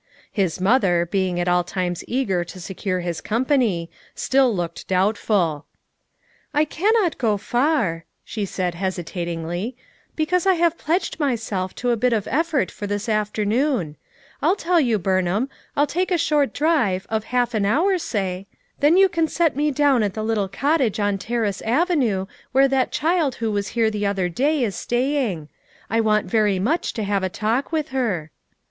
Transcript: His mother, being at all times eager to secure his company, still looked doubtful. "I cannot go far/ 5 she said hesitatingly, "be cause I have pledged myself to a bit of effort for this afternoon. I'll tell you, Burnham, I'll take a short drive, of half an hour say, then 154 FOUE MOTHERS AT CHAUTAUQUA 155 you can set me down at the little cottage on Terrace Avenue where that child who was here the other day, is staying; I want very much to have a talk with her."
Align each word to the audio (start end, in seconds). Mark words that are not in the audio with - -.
His 0.31 0.59
mother, 0.59 1.05
being 1.11 1.39
at 1.39 1.47
all 1.47 1.63
times 1.63 2.03
eager 2.07 2.43
to 2.43 2.59
secure 2.59 3.01
his 3.01 3.21
company, 3.21 3.87
still 4.15 4.51
looked 4.51 4.87
doubtful. 4.87 5.67
"I 6.55 6.65
cannot 6.65 7.19
go 7.19 7.37
far/ 7.37 8.05
5 8.23 8.23
she 8.25 8.43
said 8.45 8.73
hesitatingly, 8.73 9.77
"be 10.15 10.25
cause 10.25 10.47
I 10.47 10.55
have 10.55 10.75
pledged 10.79 11.19
myself 11.19 11.75
to 11.75 11.91
a 11.91 11.97
bit 11.97 12.13
of 12.13 12.27
effort 12.31 12.71
for 12.71 12.87
this 12.87 13.07
afternoon. 13.07 13.95
I'll 14.41 14.55
tell 14.55 14.79
you, 14.81 14.97
Burnham, 14.97 15.49
I'll 15.77 15.85
take 15.85 16.09
a 16.09 16.17
short 16.17 16.51
drive, 16.51 17.05
of 17.11 17.25
half 17.25 17.53
an 17.53 17.67
hour 17.67 17.99
say, 17.99 18.47
then 18.79 18.93
154 18.93 18.93
FOUE 18.95 18.95
MOTHERS 18.95 18.95
AT 18.95 18.95
CHAUTAUQUA 18.95 18.97
155 18.97 18.97
you 18.97 19.09
can 19.09 19.27
set 19.27 19.55
me 19.55 19.69
down 19.71 20.01
at 20.01 20.13
the 20.15 20.23
little 20.23 20.47
cottage 20.47 20.99
on 20.99 21.17
Terrace 21.19 21.61
Avenue 21.61 22.25
where 22.51 22.67
that 22.67 22.91
child 22.91 23.35
who 23.35 23.51
was 23.51 23.67
here 23.77 23.91
the 23.91 24.07
other 24.07 24.27
day, 24.29 24.63
is 24.63 24.75
staying; 24.75 25.47
I 25.91 26.01
want 26.01 26.25
very 26.25 26.57
much 26.57 26.93
to 26.93 27.03
have 27.03 27.21
a 27.21 27.29
talk 27.29 27.71
with 27.71 27.89
her." 27.89 28.31